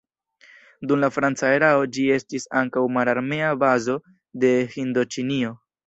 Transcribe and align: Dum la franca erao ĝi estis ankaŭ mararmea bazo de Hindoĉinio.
Dum 0.91 1.03
la 1.03 1.09
franca 1.17 1.51
erao 1.59 1.85
ĝi 1.99 2.07
estis 2.17 2.49
ankaŭ 2.65 2.85
mararmea 2.99 3.55
bazo 3.67 4.01
de 4.45 4.57
Hindoĉinio. 4.77 5.59